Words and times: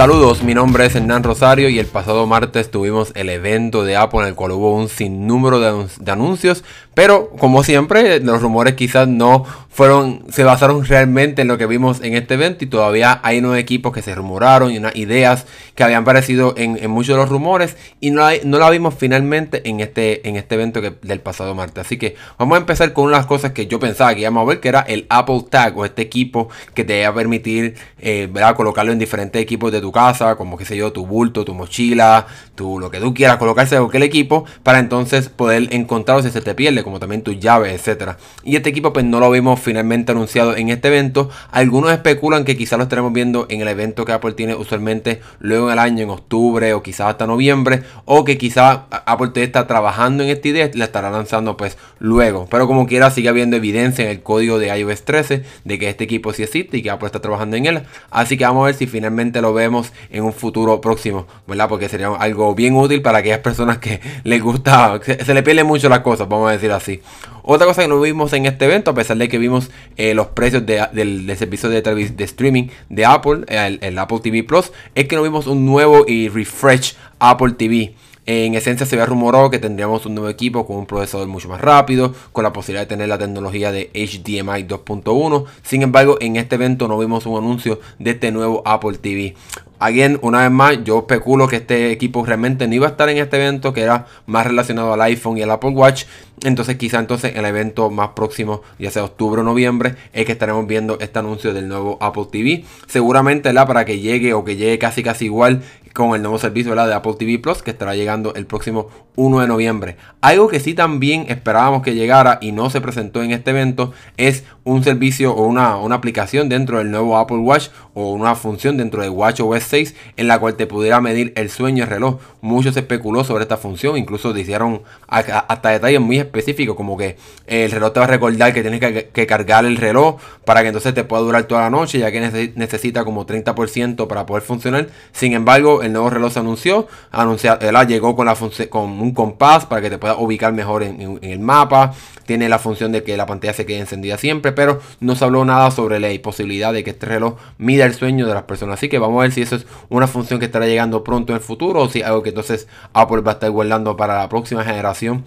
Saludos, 0.00 0.42
mi 0.42 0.54
nombre 0.54 0.86
es 0.86 0.94
Hernán 0.96 1.22
Rosario 1.22 1.68
y 1.68 1.78
el 1.78 1.84
pasado 1.84 2.26
martes 2.26 2.70
tuvimos 2.70 3.12
el 3.16 3.28
evento 3.28 3.84
de 3.84 3.96
Apple 3.96 4.20
en 4.20 4.28
el 4.28 4.34
cual 4.34 4.52
hubo 4.52 4.74
un 4.74 4.88
sinnúmero 4.88 5.60
de, 5.60 6.10
anuncios, 6.10 6.64
pero 6.94 7.28
como 7.38 7.62
siempre 7.64 8.18
los 8.20 8.40
rumores 8.40 8.76
quizás 8.76 9.08
no 9.08 9.44
fueron, 9.68 10.24
se 10.30 10.42
basaron 10.42 10.86
realmente 10.86 11.42
en 11.42 11.48
lo 11.48 11.58
que 11.58 11.66
vimos 11.66 12.00
en 12.02 12.14
este 12.14 12.32
evento 12.32 12.64
y 12.64 12.68
todavía 12.68 13.20
hay 13.22 13.40
unos 13.40 13.58
equipos 13.58 13.92
que 13.92 14.00
se 14.00 14.14
rumoraron 14.14 14.72
y 14.72 14.78
unas 14.78 14.96
ideas 14.96 15.44
que 15.74 15.84
habían 15.84 16.02
aparecido 16.02 16.54
en, 16.56 16.90
muchos 16.90 17.16
de 17.16 17.20
los 17.20 17.28
rumores 17.28 17.76
y 18.00 18.10
no, 18.10 18.22
la 18.42 18.70
vimos 18.70 18.94
finalmente 18.96 19.68
en 19.68 19.80
este, 19.80 20.26
en 20.26 20.36
este 20.36 20.54
evento 20.54 20.80
del 20.80 21.20
pasado 21.20 21.54
martes. 21.54 21.84
Así 21.84 21.98
que 21.98 22.16
vamos 22.38 22.56
a 22.56 22.60
empezar 22.60 22.94
con 22.94 23.04
una 23.04 23.16
de 23.16 23.20
las 23.20 23.26
cosas 23.26 23.52
que 23.52 23.66
yo 23.66 23.78
pensaba 23.78 24.14
que 24.14 24.22
íbamos 24.22 24.44
a 24.44 24.48
ver, 24.48 24.60
que 24.60 24.68
era 24.68 24.80
el 24.80 25.04
Apple 25.10 25.44
Tag 25.50 25.76
o 25.76 25.84
este 25.84 26.00
equipo 26.00 26.48
que 26.72 26.84
te 26.84 27.00
iba 27.00 27.08
a 27.08 27.14
permitir 27.14 27.74
eh, 27.98 28.30
colocarlo 28.56 28.92
en 28.92 28.98
diferentes 28.98 29.40
equipos 29.40 29.70
de 29.70 29.82
tu 29.82 29.89
casa, 29.92 30.36
como 30.36 30.56
que 30.56 30.64
sé 30.64 30.76
yo, 30.76 30.92
tu 30.92 31.06
bulto, 31.06 31.44
tu 31.44 31.54
mochila, 31.54 32.26
tu, 32.54 32.78
lo 32.78 32.90
que 32.90 33.00
tú 33.00 33.14
quieras 33.14 33.36
colocarse 33.36 33.76
en 33.76 33.82
cualquier 33.82 34.02
equipo, 34.02 34.44
para 34.62 34.78
entonces 34.78 35.28
poder 35.28 35.68
encontrarlo 35.74 36.22
si 36.22 36.30
se 36.30 36.40
te 36.40 36.54
pierde, 36.54 36.82
como 36.82 37.00
también 37.00 37.22
tus 37.22 37.38
llaves, 37.38 37.72
etcétera. 37.72 38.18
Y 38.44 38.56
este 38.56 38.70
equipo 38.70 38.92
pues 38.92 39.04
no 39.04 39.20
lo 39.20 39.30
vimos 39.30 39.60
finalmente 39.60 40.12
anunciado 40.12 40.56
en 40.56 40.68
este 40.68 40.88
evento. 40.88 41.30
Algunos 41.50 41.92
especulan 41.92 42.44
que 42.44 42.56
quizás 42.56 42.78
lo 42.78 42.84
estaremos 42.84 43.12
viendo 43.12 43.46
en 43.48 43.60
el 43.60 43.68
evento 43.68 44.04
que 44.04 44.12
Apple 44.12 44.32
tiene 44.32 44.54
usualmente 44.54 45.20
luego 45.38 45.68
en 45.68 45.72
el 45.74 45.78
año, 45.78 46.04
en 46.04 46.10
octubre 46.10 46.72
o 46.74 46.82
quizás 46.82 47.08
hasta 47.08 47.26
noviembre, 47.26 47.82
o 48.04 48.24
que 48.24 48.38
quizás 48.38 48.80
Apple 48.90 49.30
está 49.34 49.66
trabajando 49.66 50.22
en 50.22 50.30
esta 50.30 50.48
idea 50.48 50.70
y 50.72 50.76
la 50.76 50.84
estará 50.86 51.10
lanzando 51.10 51.56
pues 51.56 51.78
luego. 51.98 52.46
Pero 52.50 52.66
como 52.66 52.86
quiera 52.86 53.10
sigue 53.10 53.28
habiendo 53.28 53.56
evidencia 53.56 54.04
en 54.04 54.10
el 54.10 54.22
código 54.22 54.58
de 54.58 54.76
iOS 54.76 55.04
13 55.04 55.44
de 55.64 55.78
que 55.78 55.88
este 55.88 56.04
equipo 56.04 56.32
sí 56.32 56.42
existe 56.42 56.78
y 56.78 56.82
que 56.82 56.90
Apple 56.90 57.06
está 57.06 57.20
trabajando 57.20 57.56
en 57.56 57.66
él. 57.66 57.82
Así 58.10 58.36
que 58.36 58.44
vamos 58.44 58.62
a 58.62 58.66
ver 58.66 58.74
si 58.74 58.86
finalmente 58.86 59.40
lo 59.40 59.52
vemos 59.52 59.79
en 60.10 60.24
un 60.24 60.32
futuro 60.32 60.80
próximo, 60.80 61.26
¿verdad? 61.46 61.68
Porque 61.68 61.88
sería 61.88 62.08
algo 62.08 62.54
bien 62.54 62.74
útil 62.74 63.02
para 63.02 63.18
aquellas 63.18 63.40
personas 63.40 63.78
que 63.78 64.00
les 64.24 64.42
gusta, 64.42 65.00
se, 65.04 65.34
le 65.34 65.42
pierden 65.42 65.66
mucho 65.66 65.88
las 65.88 66.00
cosas, 66.00 66.28
vamos 66.28 66.48
a 66.48 66.52
decir 66.52 66.72
así. 66.72 67.00
Otra 67.42 67.66
cosa 67.66 67.82
que 67.82 67.88
no 67.88 68.00
vimos 68.00 68.32
en 68.32 68.46
este 68.46 68.66
evento, 68.66 68.90
a 68.90 68.94
pesar 68.94 69.16
de 69.16 69.28
que 69.28 69.38
vimos 69.38 69.70
eh, 69.96 70.14
los 70.14 70.28
precios 70.28 70.64
del, 70.66 71.34
servicio 71.36 71.68
de, 71.68 71.80
de, 71.82 72.24
streaming 72.24 72.68
de 72.88 73.04
Apple, 73.04 73.44
el 73.48 73.98
Apple 73.98 74.20
TV 74.22 74.44
Plus, 74.44 74.72
es 74.94 75.06
que 75.06 75.16
no 75.16 75.22
vimos 75.22 75.46
un 75.46 75.64
nuevo 75.64 76.04
y 76.06 76.28
refresh 76.28 76.94
Apple 77.18 77.52
TV. 77.52 77.94
En 78.26 78.54
esencia 78.54 78.86
se 78.86 78.96
había 78.96 79.06
rumorado 79.06 79.50
que 79.50 79.58
tendríamos 79.58 80.04
un 80.06 80.14
nuevo 80.14 80.28
equipo 80.28 80.66
con 80.66 80.76
un 80.76 80.86
procesador 80.86 81.26
mucho 81.26 81.48
más 81.48 81.60
rápido, 81.60 82.14
con 82.32 82.44
la 82.44 82.52
posibilidad 82.52 82.82
de 82.82 82.88
tener 82.88 83.08
la 83.08 83.18
tecnología 83.18 83.72
de 83.72 83.90
HDMI 83.94 84.66
2.1. 84.68 85.46
Sin 85.62 85.82
embargo, 85.82 86.18
en 86.20 86.36
este 86.36 86.56
evento 86.56 86.86
no 86.86 86.98
vimos 86.98 87.26
un 87.26 87.38
anuncio 87.38 87.80
de 87.98 88.10
este 88.10 88.30
nuevo 88.30 88.62
Apple 88.66 88.98
TV. 88.98 89.34
Again, 89.82 90.18
una 90.20 90.42
vez 90.42 90.50
más, 90.50 90.84
yo 90.84 90.98
especulo 90.98 91.48
que 91.48 91.56
este 91.56 91.90
equipo 91.90 92.22
realmente 92.22 92.68
no 92.68 92.74
iba 92.74 92.86
a 92.86 92.90
estar 92.90 93.08
en 93.08 93.16
este 93.16 93.38
evento, 93.38 93.72
que 93.72 93.80
era 93.80 94.06
más 94.26 94.46
relacionado 94.46 94.92
al 94.92 95.00
iPhone 95.00 95.38
y 95.38 95.42
al 95.42 95.50
Apple 95.50 95.70
Watch. 95.70 96.04
Entonces, 96.42 96.76
quizá 96.76 96.98
entonces 96.98 97.34
el 97.34 97.46
evento 97.46 97.88
más 97.88 98.10
próximo, 98.10 98.60
ya 98.78 98.90
sea 98.90 99.04
octubre 99.04 99.40
o 99.40 99.44
noviembre, 99.44 99.94
es 100.12 100.26
que 100.26 100.32
estaremos 100.32 100.66
viendo 100.66 100.98
este 101.00 101.18
anuncio 101.18 101.54
del 101.54 101.66
nuevo 101.66 101.96
Apple 102.02 102.26
TV. 102.30 102.64
Seguramente, 102.88 103.54
la 103.54 103.66
para 103.66 103.86
que 103.86 104.00
llegue 104.00 104.34
o 104.34 104.44
que 104.44 104.56
llegue 104.56 104.78
casi 104.78 105.02
casi 105.02 105.24
igual 105.24 105.62
con 105.94 106.14
el 106.14 106.22
nuevo 106.22 106.38
servicio 106.38 106.74
de 106.74 106.94
Apple 106.94 107.14
TV 107.18 107.38
Plus, 107.38 107.62
que 107.62 107.70
estará 107.70 107.94
llegando 107.94 108.34
el 108.34 108.46
próximo 108.46 108.88
1 109.16 109.40
de 109.40 109.46
noviembre. 109.46 109.96
Algo 110.20 110.48
que 110.48 110.60
sí 110.60 110.74
también 110.74 111.26
esperábamos 111.28 111.82
que 111.82 111.94
llegara 111.94 112.38
y 112.40 112.52
no 112.52 112.70
se 112.70 112.80
presentó 112.80 113.22
en 113.22 113.32
este 113.32 113.50
evento 113.50 113.92
es 114.16 114.44
un 114.70 114.84
servicio 114.84 115.32
o 115.32 115.46
una, 115.46 115.76
una 115.76 115.96
aplicación 115.96 116.48
dentro 116.48 116.78
del 116.78 116.90
nuevo 116.90 117.18
Apple 117.18 117.38
Watch 117.38 117.68
o 117.94 118.12
una 118.12 118.34
función 118.34 118.76
dentro 118.76 119.02
de 119.02 119.08
WatchOS 119.08 119.62
6 119.64 119.94
en 120.16 120.28
la 120.28 120.38
cual 120.38 120.54
te 120.54 120.66
pudiera 120.66 121.00
medir 121.00 121.32
el 121.36 121.50
sueño 121.50 121.84
el 121.84 121.90
reloj. 121.90 122.20
Muchos 122.40 122.76
especuló 122.76 123.24
sobre 123.24 123.42
esta 123.42 123.56
función, 123.56 123.96
incluso 123.96 124.32
te 124.32 124.40
hicieron 124.40 124.82
hasta 125.08 125.70
detalles 125.70 126.00
muy 126.00 126.18
específicos 126.18 126.76
como 126.76 126.96
que 126.96 127.16
el 127.46 127.70
reloj 127.70 127.92
te 127.92 128.00
va 128.00 128.06
a 128.06 128.08
recordar 128.08 128.52
que 128.52 128.62
tienes 128.62 128.80
que, 128.80 129.26
cargar 129.26 129.64
el 129.64 129.76
reloj 129.76 130.20
para 130.44 130.62
que 130.62 130.68
entonces 130.68 130.94
te 130.94 131.04
pueda 131.04 131.22
durar 131.22 131.44
toda 131.44 131.62
la 131.62 131.70
noche 131.70 131.98
ya 131.98 132.10
que 132.10 132.20
necesita 132.54 133.04
como 133.04 133.26
30% 133.26 134.06
para 134.06 134.26
poder 134.26 134.42
funcionar. 134.42 134.88
Sin 135.12 135.32
embargo, 135.32 135.82
el 135.82 135.92
nuevo 135.92 136.10
reloj 136.10 136.32
se 136.32 136.38
anunció, 136.38 136.88
anuncia, 137.10 137.58
llegó 137.84 138.16
con, 138.16 138.26
la 138.26 138.36
con 138.68 139.00
un 139.00 139.12
compás 139.12 139.66
para 139.66 139.82
que 139.82 139.90
te 139.90 139.98
puedas 139.98 140.16
ubicar 140.18 140.52
mejor 140.52 140.82
en, 140.82 141.18
el 141.22 141.38
mapa. 141.40 141.92
Tiene 142.26 142.48
la 142.48 142.58
función 142.58 142.92
de 142.92 143.02
que 143.02 143.16
la 143.16 143.26
pantalla 143.26 143.52
se 143.52 143.66
quede 143.66 143.78
encendida 143.80 144.16
siempre, 144.16 144.52
pero 144.60 144.78
no 145.00 145.16
se 145.16 145.24
habló 145.24 145.42
nada 145.46 145.70
sobre 145.70 145.98
la 145.98 146.10
posibilidad 146.20 146.70
de 146.70 146.84
que 146.84 146.90
este 146.90 147.06
reloj 147.06 147.38
mida 147.56 147.86
el 147.86 147.94
sueño 147.94 148.26
de 148.26 148.34
las 148.34 148.42
personas. 148.42 148.74
Así 148.74 148.90
que 148.90 148.98
vamos 148.98 149.18
a 149.18 149.22
ver 149.22 149.32
si 149.32 149.40
eso 149.40 149.56
es 149.56 149.66
una 149.88 150.06
función 150.06 150.38
que 150.38 150.44
estará 150.44 150.66
llegando 150.66 151.02
pronto 151.02 151.32
en 151.32 151.38
el 151.38 151.42
futuro 151.42 151.80
o 151.80 151.88
si 151.88 152.02
algo 152.02 152.22
que 152.22 152.28
entonces 152.28 152.68
Apple 152.92 153.22
va 153.22 153.30
a 153.30 153.34
estar 153.36 153.50
guardando 153.50 153.96
para 153.96 154.18
la 154.18 154.28
próxima 154.28 154.62
generación 154.62 155.24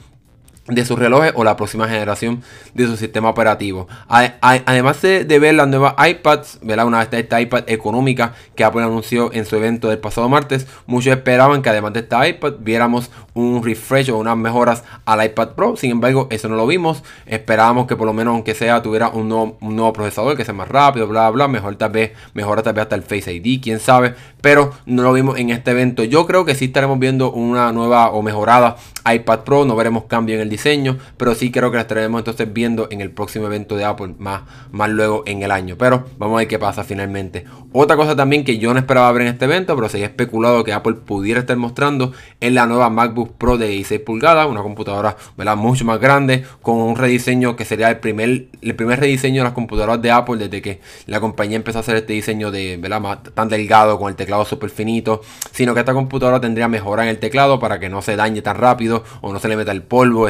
de 0.68 0.86
sus 0.86 0.98
relojes 0.98 1.34
o 1.36 1.44
la 1.44 1.58
próxima 1.58 1.88
generación 1.90 2.42
de 2.74 2.88
su 2.88 2.96
sistema 2.96 3.30
operativo. 3.30 3.88
Además 4.08 5.02
de, 5.02 5.40
ver 5.40 5.56
las 5.56 5.68
nuevas 5.68 5.96
iPads, 5.98 6.60
una 6.64 7.02
esta, 7.02 7.20
esta 7.20 7.42
iPad 7.42 7.64
económica 7.68 8.34
que 8.56 8.64
Apple 8.64 8.84
anunció 8.84 9.34
en 9.34 9.46
su 9.46 9.58
evento 9.58 9.90
del 9.90 10.00
pasado 10.00 10.30
martes, 10.30 10.68
muchos 10.86 11.14
esperaban 11.14 11.62
que 11.62 11.70
además 11.70 11.94
de 11.94 12.00
esta 12.02 12.26
iPad 12.28 12.54
viéramos 12.60 13.12
un 13.34 13.64
refresh 13.64 14.12
o 14.12 14.18
unas 14.18 14.38
mejoras 14.38 14.84
al 15.06 15.24
iPad 15.26 15.50
Pro. 15.50 15.76
Sin 15.76 15.92
embargo, 15.92 16.28
eso 16.30 16.48
no 16.48 16.56
lo 16.56 16.66
vimos. 16.66 17.04
Esperábamos 17.26 17.88
que 17.88 17.96
por 17.96 18.08
lo 18.08 18.14
menos 18.14 18.34
aunque 18.34 18.54
sea 18.54 18.82
tuviera 18.82 19.10
un 19.10 19.28
nuevo, 19.28 19.94
procesador 19.94 20.38
que 20.38 20.46
sea 20.46 20.54
más 20.54 20.70
rápido, 20.70 21.08
bla 21.08 21.30
bla, 21.30 21.48
mejor 21.48 21.76
tal 21.76 21.92
vez, 21.92 22.12
mejora 22.34 22.64
tal 22.64 22.74
vez 22.74 22.84
hasta 22.84 22.96
el 22.96 23.04
Face 23.04 23.34
ID, 23.34 23.62
quién 23.62 23.80
sabe, 23.80 24.16
pero 24.42 24.72
no 24.86 25.04
lo 25.04 25.12
vimos 25.12 25.38
en 25.38 25.50
este 25.50 25.72
evento. 25.72 26.04
Yo 26.04 26.26
creo 26.26 26.46
que 26.46 26.56
sí 26.56 26.66
estaremos 26.66 27.00
viendo 27.00 27.32
una 27.32 27.72
nueva 27.74 28.12
o 28.12 28.22
mejorada 28.22 28.78
iPad 29.12 29.40
Pro, 29.40 29.66
no 29.66 29.76
veremos 29.76 30.06
cambio 30.06 30.36
en 30.36 30.42
el 30.42 30.50
diseño, 30.54 30.98
pero 31.18 31.36
sí 31.36 31.52
creo 31.52 31.70
que 31.72 31.76
la 31.76 31.82
estaremos 31.82 32.20
entonces 32.20 32.52
viendo 32.52 32.88
en 32.92 33.02
el 33.02 33.12
próximo 33.12 33.48
evento 33.48 33.76
de 33.76 33.86
Apple 33.86 34.16
más, 34.18 34.44
más 34.72 34.90
luego 34.90 35.24
en 35.26 35.44
el 35.44 35.52
año. 35.52 35.76
Pero 35.78 36.06
vamos 36.18 36.36
a 36.36 36.40
ver 36.40 36.48
qué 36.48 36.60
pasa 36.60 36.84
finalmente. 36.84 37.46
Otra 37.72 37.96
cosa 37.96 38.16
también 38.16 38.44
que 38.44 38.58
yo 38.58 38.74
no 38.74 38.80
esperaba 38.80 39.12
ver 39.12 39.24
en 39.24 39.28
este 39.30 39.46
evento, 39.46 39.76
pero 39.76 39.90
se 39.90 39.98
había 39.98 40.08
especulado 40.08 40.64
que 40.64 40.74
Apple 40.74 40.94
pudiera 40.94 41.40
estar 41.40 41.58
mostrando 41.58 42.14
es 42.40 42.54
la 42.54 42.66
nueva 42.66 42.90
MacBook 42.90 43.34
Pro 43.38 43.58
de 43.58 43.68
16 43.68 44.02
pulgadas, 44.02 44.48
una 44.48 44.62
computadora 44.62 45.18
¿verdad? 45.38 45.56
mucho 45.56 45.86
más 45.86 46.00
grande, 46.00 46.44
con 46.62 46.78
un 46.78 46.96
rediseño 46.96 47.56
que 47.56 47.66
sería 47.66 47.90
el 47.90 48.00
primer, 48.00 48.48
el 48.62 48.76
primer 48.76 49.00
rediseño 49.00 49.42
de 49.42 49.46
las 49.46 49.54
computadoras 49.54 50.02
de 50.02 50.12
Apple 50.12 50.38
desde 50.38 50.62
que 50.62 50.82
la 51.08 51.20
compañía 51.20 51.58
empezó 51.58 51.80
a 51.80 51.82
hacer 51.82 51.96
este 51.96 52.14
diseño 52.14 52.52
de 52.52 52.78
¿verdad? 52.78 53.20
tan 53.34 53.50
delgado 53.50 53.98
con 53.98 54.10
el 54.10 54.16
teclado 54.16 54.46
súper 54.46 54.70
finito, 54.70 55.22
sino 55.52 55.74
que 55.74 55.80
esta 55.80 55.94
computadora 55.94 56.40
tendría 56.40 56.68
mejora 56.68 57.04
en 57.04 57.10
el 57.10 57.20
teclado 57.20 57.60
para 57.60 57.80
que 57.80 57.90
no 57.90 58.02
se 58.02 58.16
dañe 58.16 58.42
tan 58.42 58.58
rápido 58.58 59.04
o 59.22 59.34
no 59.34 59.40
se 59.40 59.48
le 59.48 59.56
meta 59.56 59.72
el 59.72 59.82
polvo, 59.82 60.28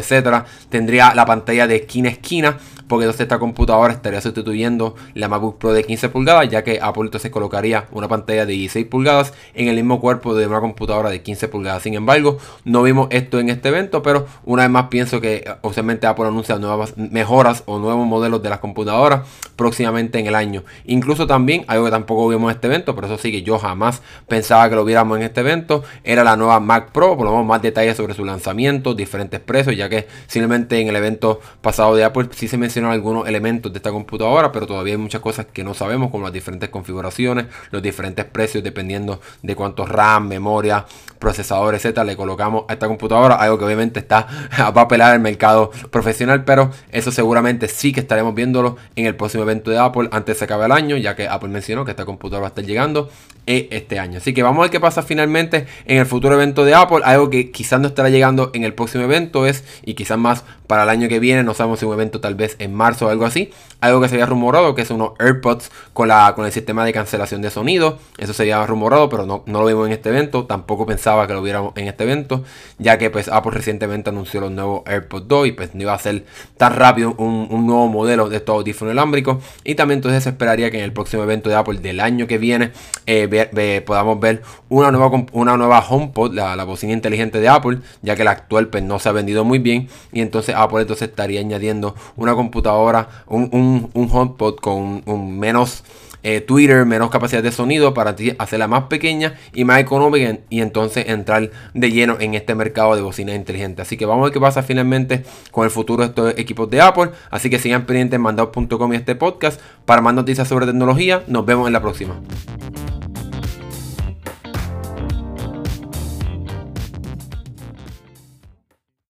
Tendría 0.70 1.14
la 1.14 1.26
pantalla 1.26 1.68
de 1.68 1.78
esquina 1.78 2.10
a 2.10 2.12
esquina, 2.14 2.58
porque 2.94 3.06
entonces 3.06 3.22
esta 3.22 3.40
computadora 3.40 3.92
estaría 3.92 4.22
sustituyendo 4.22 4.94
la 5.16 5.28
MacBook 5.28 5.58
Pro 5.58 5.74
de 5.74 5.84
15 5.84 6.10
pulgadas, 6.10 6.48
ya 6.48 6.64
que 6.64 6.78
Apple 6.80 7.06
entonces 7.06 7.32
colocaría 7.32 7.88
una 7.92 8.08
pantalla 8.08 8.46
de 8.46 8.54
16 8.54 8.86
pulgadas 8.86 9.34
en 9.56 9.68
el 9.68 9.78
mismo 9.78 10.00
cuerpo 10.00 10.36
de 10.36 10.46
una 10.46 10.60
computadora 10.60 11.10
de 11.10 11.24
15 11.24 11.48
pulgadas. 11.48 11.82
Sin 11.82 11.96
embargo, 11.96 12.38
no 12.66 12.84
vimos 12.84 13.08
esto 13.10 13.40
en 13.40 13.50
este 13.50 13.70
evento, 13.70 14.04
pero 14.04 14.28
una 14.46 14.62
vez 14.62 14.70
más 14.70 14.90
pienso 14.90 15.20
que 15.22 15.44
obviamente 15.62 16.06
Apple 16.06 16.28
anuncia 16.28 16.60
nuevas 16.60 16.96
mejoras 16.96 17.64
o 17.66 17.80
nuevos 17.80 18.06
modelos 18.06 18.44
de 18.44 18.52
las 18.52 18.60
computadoras 18.60 19.28
próximamente 19.56 20.20
en 20.20 20.28
el 20.28 20.36
año. 20.36 20.64
Incluso 20.86 21.26
también, 21.26 21.66
algo 21.66 21.86
que 21.86 21.92
tampoco 21.92 22.28
vimos 22.28 22.52
en 22.52 22.58
este 22.58 22.68
evento, 22.68 22.94
pero 22.94 23.08
eso 23.08 23.18
sí 23.18 23.32
que 23.32 23.42
yo 23.42 23.58
jamás 23.58 24.04
pensaba 24.28 24.70
que 24.70 24.76
lo 24.76 24.86
viéramos 24.86 25.18
en 25.18 25.24
este 25.24 25.42
evento, 25.42 25.84
era 26.04 26.24
la 26.24 26.36
nueva 26.36 26.60
Mac 26.60 26.92
Pro, 26.92 27.18
por 27.18 27.26
lo 27.26 27.32
menos 27.32 27.48
más 27.48 27.64
detalles 27.64 27.98
sobre 27.98 28.14
su 28.14 28.24
lanzamiento, 28.24 28.94
diferentes 28.94 29.40
precios, 29.40 29.76
ya 29.76 29.90
que 29.90 30.08
simplemente 30.28 30.80
en 30.80 30.90
el 30.90 30.96
evento 30.96 31.42
pasado 31.62 31.96
de 31.96 32.04
Apple 32.04 32.28
sí 32.36 32.48
se 32.48 32.58
mencionó 32.58 32.83
algunos 32.92 33.28
elementos 33.28 33.72
de 33.72 33.78
esta 33.78 33.92
computadora, 33.92 34.52
pero 34.52 34.68
todavía 34.68 34.94
hay 34.94 34.98
muchas 34.98 35.22
cosas 35.22 35.48
que 35.52 35.64
no 35.64 35.74
sabemos, 35.74 36.12
como 36.12 36.24
las 36.24 36.34
diferentes 36.34 36.70
configuraciones, 36.70 37.46
los 37.72 37.82
diferentes 37.82 38.26
precios 38.26 38.64
dependiendo 38.64 39.22
de 39.42 39.56
cuántos 39.56 39.90
RAM, 39.90 40.28
memoria, 40.28 40.86
procesador, 41.20 41.76
etcétera, 41.76 42.04
le 42.04 42.18
colocamos 42.18 42.66
a 42.68 42.74
esta 42.74 42.88
computadora, 42.88 43.36
algo 43.36 43.58
que 43.58 43.66
obviamente 43.66 44.00
está 44.00 44.28
a 44.58 44.68
apelar 44.68 45.14
al 45.14 45.20
mercado 45.20 45.72
profesional, 45.90 46.44
pero 46.44 46.72
eso 46.92 47.12
seguramente 47.12 47.68
sí 47.68 47.94
que 47.94 48.02
estaremos 48.02 48.36
viéndolo 48.36 48.78
en 48.96 49.06
el 49.06 49.16
próximo 49.16 49.44
evento 49.44 49.72
de 49.72 49.80
Apple 49.80 50.10
antes 50.12 50.38
que 50.38 50.44
acabe 50.44 50.66
el 50.66 50.72
año, 50.72 50.98
ya 50.98 51.16
que 51.16 51.28
Apple 51.28 51.50
mencionó 51.50 51.86
que 51.86 51.92
esta 51.92 52.06
computadora 52.06 52.42
va 52.42 52.48
a 52.48 52.50
estar 52.50 52.66
llegando 52.66 53.10
este 53.46 54.00
año. 54.00 54.18
Así 54.18 54.34
que 54.34 54.44
vamos 54.44 54.60
a 54.60 54.62
ver 54.64 54.72
qué 54.72 54.80
pasa 54.80 55.04
finalmente 55.04 55.66
en 55.86 55.98
el 55.98 56.06
futuro 56.06 56.36
evento 56.36 56.64
de 56.66 56.74
Apple, 56.74 57.00
algo 57.04 57.30
que 57.30 57.52
quizás 57.52 57.80
no 57.80 57.88
estará 57.88 58.10
llegando 58.10 58.52
en 58.54 58.64
el 58.64 58.74
próximo 58.74 59.04
evento 59.04 59.46
es, 59.46 59.64
y 59.84 59.96
quizás 59.96 60.18
más 60.18 60.44
para 60.68 60.84
el 60.84 60.90
año 60.90 61.10
que 61.10 61.20
viene, 61.20 61.44
no 61.44 61.54
sabemos 61.54 61.80
si 61.80 61.86
un 61.86 61.94
evento 61.94 62.20
tal 62.20 62.36
vez 62.36 62.56
en 62.60 62.73
marzo 62.74 63.08
o 63.08 63.10
algo 63.10 63.26
así. 63.26 63.52
Algo 63.82 64.00
que 64.00 64.08
se 64.08 64.16
había 64.16 64.26
rumorado, 64.26 64.76
que 64.76 64.82
es 64.82 64.92
unos 64.92 65.12
AirPods 65.20 65.70
con, 65.92 66.08
la, 66.08 66.34
con 66.36 66.46
el 66.46 66.54
sistema 66.54 66.86
de 66.86 66.94
cancelación 66.94 67.42
de 67.42 67.50
sonido. 67.50 68.00
Eso 68.18 68.32
se 68.32 68.44
había 68.44 68.66
rumorado, 68.66 69.10
pero 69.10 69.26
no, 69.26 69.44
no 69.46 69.60
lo 69.60 69.66
vimos 69.66 69.88
en 69.88 69.94
este 69.94 70.08
evento. 70.08 70.46
Tampoco 70.46 70.86
pensaba 70.86 71.28
que 71.28 71.34
lo 71.34 71.42
viéramos 71.42 71.74
en 71.76 71.88
este 71.88 72.06
evento, 72.06 72.44
ya 72.78 72.98
que 72.98 73.10
pues 73.10 73.28
Apple 73.28 73.52
recientemente 73.52 74.10
anunció 74.10 74.40
los 74.40 74.52
nuevos 74.52 74.84
AirPods 74.86 75.28
2 75.28 75.48
y 75.48 75.52
pues 75.52 75.76
no 75.76 75.82
iba 75.82 75.94
a 75.94 76.00
ser 76.00 76.26
tan 76.56 76.76
rápido 76.76 77.14
un, 77.18 77.68
nuevo 77.68 77.88
modelo 77.90 78.30
de 78.30 78.38
estos 78.38 78.56
audífonos 78.56 78.94
inalámbricos. 78.94 79.44
Y 79.66 79.76
también 79.76 79.98
entonces 79.98 80.24
se 80.24 80.30
esperaría 80.30 80.72
que 80.72 80.78
en 80.78 80.84
el 80.84 80.94
próximo 80.94 81.24
evento 81.24 81.50
de 81.50 81.56
Apple 81.56 81.80
del 81.80 82.00
año 82.00 82.26
que 82.26 82.38
viene 82.38 82.72
eh, 83.06 83.84
podamos 83.86 84.20
ver 84.20 84.44
una 84.70 84.92
nueva, 84.92 85.26
una 85.34 85.58
nueva 85.58 85.80
HomePod, 85.80 86.34
la, 86.34 86.56
la 86.56 86.64
bocina 86.64 86.94
inteligente 86.94 87.40
de 87.40 87.50
Apple, 87.50 87.80
ya 88.02 88.16
que 88.16 88.24
la 88.24 88.32
actual 88.32 88.68
pues 88.68 88.84
no 88.84 89.00
se 89.00 89.10
ha 89.10 89.12
vendido 89.12 89.44
muy 89.44 89.60
bien. 89.60 89.90
Y 90.12 90.22
entonces 90.22 90.56
Apple 90.58 90.82
entonces 90.82 91.10
estaría 91.10 91.40
añadiendo 91.40 91.96
una 92.16 92.34
computadora, 92.54 93.10
un, 93.26 93.50
un, 93.52 93.90
un 93.94 94.10
HomePod 94.12 94.58
con 94.58 95.02
un, 95.06 95.40
menos 95.40 95.84
eh, 96.22 96.40
Twitter, 96.40 96.86
menos 96.86 97.10
capacidad 97.10 97.42
de 97.42 97.52
sonido 97.52 97.96
para 97.96 98.16
hacerla 98.38 98.68
más 98.68 98.84
pequeña 98.84 99.34
y 99.54 99.66
más 99.66 99.80
económica 99.80 100.38
y 100.50 100.62
entonces 100.62 101.10
entrar 101.10 101.50
de 101.74 101.92
lleno 101.92 102.18
en 102.20 102.36
este 102.36 102.54
mercado 102.54 102.96
de 102.96 103.02
bocinas 103.02 103.36
inteligentes. 103.36 103.88
Así 103.88 103.98
que 103.98 104.06
vamos 104.06 104.22
a 104.22 104.26
ver 104.26 104.34
qué 104.34 104.40
pasa 104.40 104.62
finalmente 104.62 105.24
con 105.52 105.66
el 105.66 105.72
futuro 105.72 106.04
de 106.04 106.10
estos 106.10 106.34
equipos 106.38 106.70
de 106.70 106.80
Apple. 106.80 107.10
Así 107.32 107.50
que 107.50 107.58
sigan 107.58 107.86
pendientes 107.88 108.18
en 108.18 108.22
mandados.com 108.22 108.94
y 108.94 108.96
este 108.96 109.16
podcast 109.16 109.60
para 109.86 110.02
más 110.02 110.14
noticias 110.14 110.48
sobre 110.48 110.68
tecnología. 110.68 111.24
Nos 111.28 111.46
vemos 111.46 111.66
en 111.68 111.74
la 111.74 111.82
próxima. 111.82 112.16